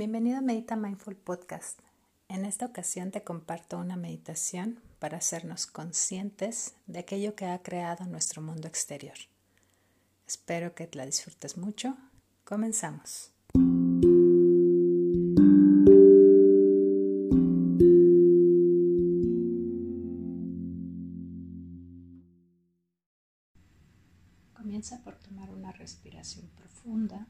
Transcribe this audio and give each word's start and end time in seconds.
Bienvenido 0.00 0.38
a 0.38 0.40
Medita 0.40 0.76
Mindful 0.76 1.14
Podcast. 1.14 1.78
En 2.28 2.46
esta 2.46 2.64
ocasión 2.64 3.10
te 3.10 3.22
comparto 3.22 3.76
una 3.76 3.96
meditación 3.96 4.80
para 4.98 5.18
hacernos 5.18 5.66
conscientes 5.66 6.74
de 6.86 7.00
aquello 7.00 7.34
que 7.34 7.44
ha 7.44 7.62
creado 7.62 8.06
nuestro 8.06 8.40
mundo 8.40 8.66
exterior. 8.66 9.18
Espero 10.26 10.74
que 10.74 10.88
la 10.94 11.04
disfrutes 11.04 11.58
mucho. 11.58 11.98
Comenzamos. 12.44 13.30
Comienza 24.54 25.04
por 25.04 25.16
tomar 25.16 25.50
una 25.50 25.72
respiración 25.72 26.48
profunda 26.56 27.26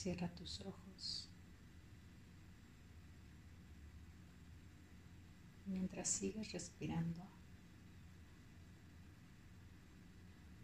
Cierra 0.00 0.28
tus 0.28 0.60
ojos. 0.60 1.28
Mientras 5.66 6.08
sigues 6.08 6.52
respirando, 6.52 7.26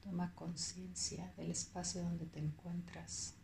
toma 0.04 0.32
conciencia 0.36 1.34
del 1.36 1.50
espacio 1.50 2.04
donde 2.04 2.26
te 2.26 2.38
encuentras. 2.38 3.34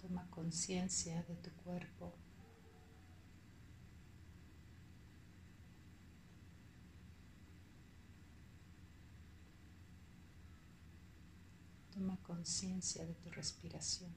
Toma 0.00 0.26
conciencia 0.30 1.22
de 1.24 1.34
tu 1.36 1.50
cuerpo. 1.62 2.14
Toma 12.00 12.16
conciencia 12.40 13.04
de 13.04 13.12
tu 13.16 13.28
respiración. 13.28 14.10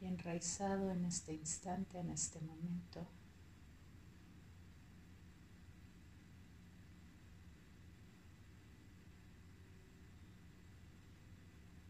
Y 0.00 0.06
enraizado 0.06 0.90
en 0.90 1.04
este 1.04 1.32
instante, 1.32 2.00
en 2.00 2.10
este 2.10 2.40
momento, 2.40 3.06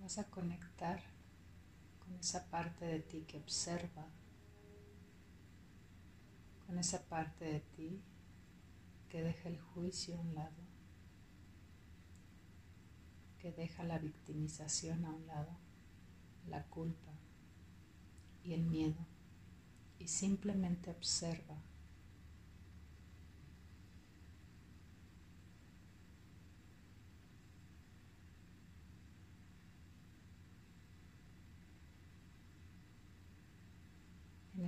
vas 0.02 0.18
a 0.18 0.24
conectar 0.24 1.00
con 2.04 2.16
esa 2.16 2.50
parte 2.50 2.84
de 2.84 3.00
ti 3.00 3.24
que 3.26 3.38
observa, 3.38 4.06
con 6.66 6.78
esa 6.78 7.02
parte 7.08 7.44
de 7.44 7.60
ti 7.60 8.02
que 9.08 9.22
deja 9.22 9.48
el 9.48 9.60
juicio 9.60 10.16
a 10.16 10.20
un 10.20 10.34
lado, 10.34 10.62
que 13.38 13.52
deja 13.52 13.84
la 13.84 13.98
victimización 13.98 15.04
a 15.04 15.10
un 15.10 15.26
lado, 15.26 15.50
la 16.48 16.64
culpa 16.64 17.12
y 18.44 18.54
el 18.54 18.62
miedo, 18.62 19.06
y 19.98 20.08
simplemente 20.08 20.90
observa 20.90 21.56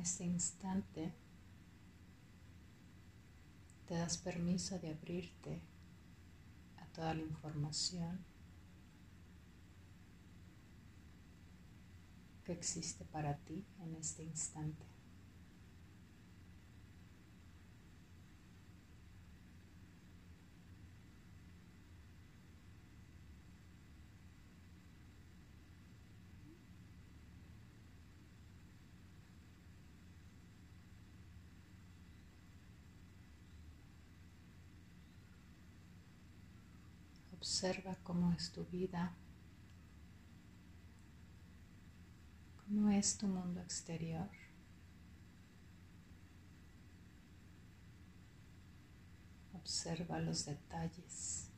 en 0.04 0.06
este 0.06 0.24
instante 0.24 1.14
te 3.88 3.94
das 3.94 4.18
permiso 4.18 4.78
de 4.78 4.90
abrirte 4.90 5.62
a 6.76 6.84
toda 6.92 7.14
la 7.14 7.22
información 7.22 8.22
que 12.44 12.52
existe 12.52 13.06
para 13.06 13.38
ti 13.46 13.64
en 13.80 13.94
este 13.94 14.22
instante. 14.22 14.93
Observa 37.44 37.94
cómo 38.02 38.32
es 38.32 38.50
tu 38.52 38.64
vida, 38.64 39.12
cómo 42.64 42.88
es 42.88 43.18
tu 43.18 43.26
mundo 43.26 43.60
exterior. 43.60 44.30
Observa 49.52 50.20
los 50.20 50.46
detalles. 50.46 51.50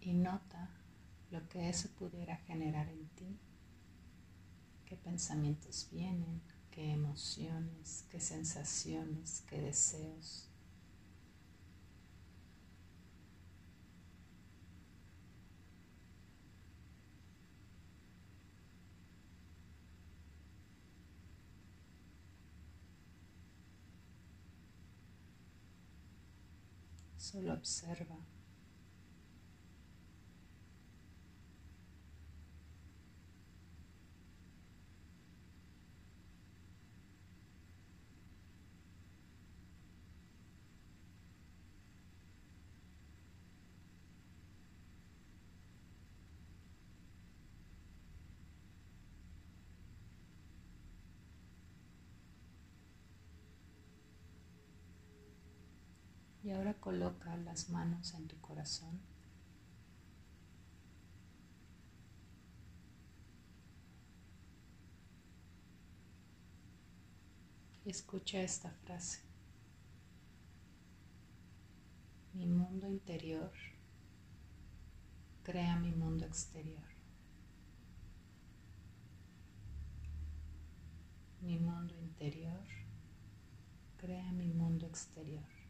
Y 0.00 0.14
nota 0.14 0.82
lo 1.32 1.48
que 1.48 1.70
eso 1.70 1.88
pudiera 1.98 2.36
generar 2.36 2.88
en 2.88 3.08
ti, 3.16 3.38
qué 4.84 4.96
pensamientos 4.96 5.88
vienen, 5.90 6.42
qué 6.70 6.92
emociones, 6.92 8.04
qué 8.10 8.20
sensaciones, 8.20 9.42
qué 9.48 9.58
deseos. 9.62 10.50
Solo 27.16 27.54
observa 27.54 28.18
Y 56.44 56.50
ahora 56.50 56.74
coloca 56.74 57.36
las 57.36 57.70
manos 57.70 58.14
en 58.14 58.26
tu 58.26 58.40
corazón. 58.40 59.00
Escucha 67.84 68.42
esta 68.42 68.70
frase. 68.70 69.20
Mi 72.34 72.46
mundo 72.46 72.88
interior 72.88 73.52
crea 75.44 75.76
mi 75.76 75.92
mundo 75.92 76.24
exterior. 76.24 76.82
Mi 81.40 81.58
mundo 81.58 81.94
interior 81.98 82.66
crea 83.96 84.32
mi 84.32 84.48
mundo 84.48 84.86
exterior. 84.86 85.62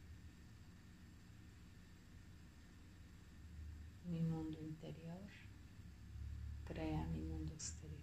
mi 4.12 4.20
mundo 4.20 4.58
interior 4.60 5.30
crea 6.64 7.06
mi 7.06 7.22
mundo 7.22 7.54
exterior. 7.54 8.02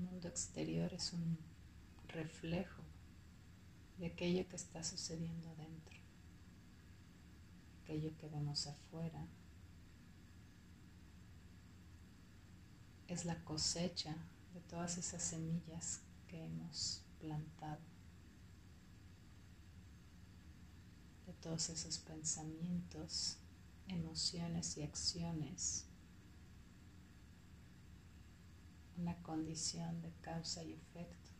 Mundo 0.00 0.28
exterior 0.28 0.92
es 0.94 1.12
un 1.12 1.38
reflejo 2.08 2.82
de 3.98 4.06
aquello 4.06 4.48
que 4.48 4.56
está 4.56 4.82
sucediendo 4.82 5.54
dentro, 5.56 5.96
aquello 7.82 8.16
que 8.16 8.28
vemos 8.28 8.66
afuera. 8.66 9.26
Es 13.08 13.24
la 13.24 13.44
cosecha 13.44 14.16
de 14.54 14.60
todas 14.60 14.96
esas 14.96 15.22
semillas 15.22 16.00
que 16.28 16.44
hemos 16.44 17.02
plantado, 17.18 17.82
de 21.26 21.32
todos 21.34 21.68
esos 21.68 21.98
pensamientos, 21.98 23.36
emociones 23.88 24.76
y 24.76 24.82
acciones 24.82 25.89
una 29.00 29.16
condición 29.22 30.02
de 30.02 30.12
causa 30.20 30.62
y 30.62 30.74
efecto. 30.74 31.30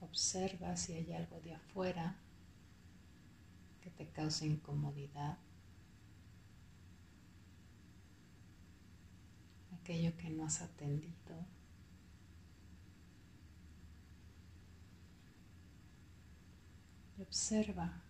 Observa 0.00 0.76
si 0.76 0.94
hay 0.94 1.12
algo 1.12 1.40
de 1.40 1.54
afuera 1.54 2.16
que 3.82 3.90
te 3.90 4.08
cause 4.10 4.46
incomodidad, 4.46 5.38
aquello 9.80 10.16
que 10.16 10.30
no 10.30 10.44
has 10.44 10.62
atendido. 10.62 11.59
Observa. 17.22 18.02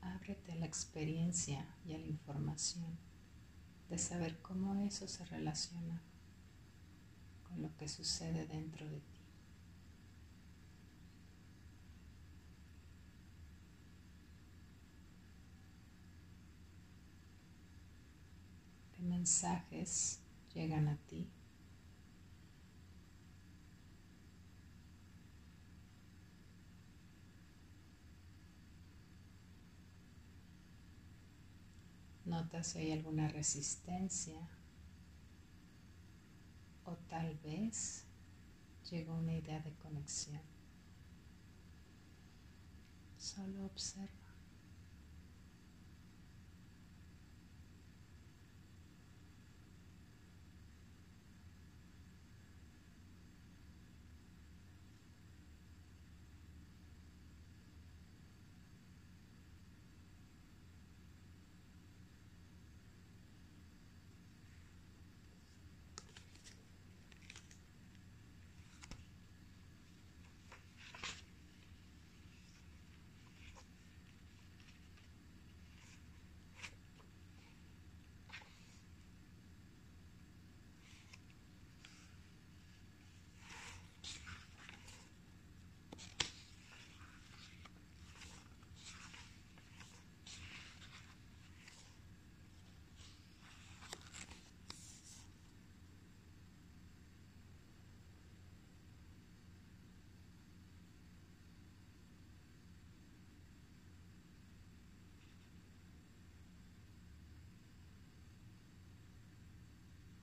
Ábrete 0.00 0.52
a 0.52 0.56
la 0.56 0.66
experiencia 0.66 1.66
y 1.84 1.94
a 1.94 1.98
la 1.98 2.06
información 2.06 2.98
de 3.88 3.98
saber 3.98 4.40
cómo 4.42 4.74
eso 4.86 5.08
se 5.08 5.24
relaciona 5.26 6.02
con 7.48 7.62
lo 7.62 7.74
que 7.76 7.88
sucede 7.88 8.46
dentro 8.46 8.88
de 8.88 9.00
ti. 9.00 9.20
¿Qué 18.92 19.02
mensajes 19.02 20.20
llegan 20.52 20.88
a 20.88 20.96
ti? 20.96 21.30
Nota 32.28 32.62
si 32.62 32.78
hay 32.78 32.92
alguna 32.92 33.26
resistencia 33.28 34.38
o 36.84 36.94
tal 37.08 37.34
vez 37.38 38.04
llegó 38.90 39.14
una 39.14 39.32
idea 39.32 39.60
de 39.60 39.72
conexión. 39.76 40.42
Solo 43.16 43.64
observa. 43.64 44.27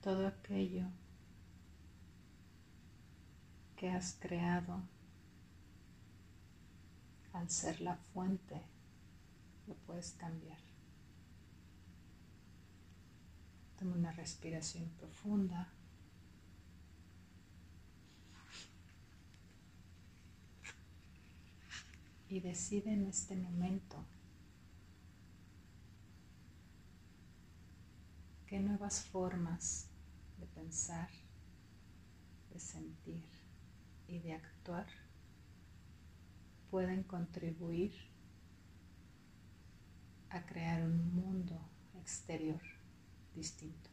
Todo 0.06 0.28
aquello 0.28 0.84
que 3.76 3.90
has 3.90 4.16
creado 4.20 4.80
al 7.32 7.50
ser 7.50 7.80
la 7.80 7.96
fuente 7.96 8.62
lo 9.66 9.74
puedes 9.74 10.12
cambiar. 10.12 10.60
Toma 13.80 13.96
una 13.96 14.12
respiración 14.12 14.88
profunda. 14.90 15.72
Y 22.28 22.38
decide 22.38 22.92
en 22.92 23.06
este 23.06 23.34
momento 23.34 23.96
qué 28.46 28.60
nuevas 28.60 29.02
formas 29.02 29.88
de 30.38 30.46
pensar, 30.46 31.08
de 32.52 32.60
sentir 32.60 33.28
y 34.08 34.18
de 34.20 34.34
actuar 34.34 34.86
pueden 36.70 37.02
contribuir 37.04 37.94
a 40.30 40.44
crear 40.44 40.82
un 40.82 41.14
mundo 41.14 41.58
exterior 41.94 42.60
distinto. 43.34 43.90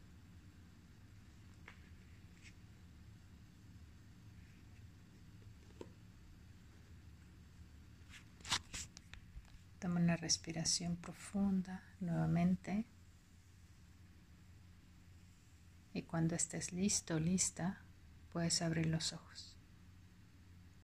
Toma 9.78 10.00
una 10.00 10.16
respiración 10.16 10.96
profunda 10.96 11.82
nuevamente. 12.00 12.86
Y 15.92 16.03
cuando 16.14 16.36
estés 16.36 16.72
listo, 16.72 17.18
lista, 17.18 17.82
puedes 18.32 18.62
abrir 18.62 18.86
los 18.86 19.12
ojos. 19.12 19.53